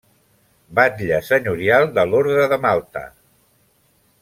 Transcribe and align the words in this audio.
Batlle 0.79 1.19
senyorial 1.27 1.85
de 1.99 2.07
l'Orde 2.13 2.47
de 2.55 2.61
Malta. 2.65 3.05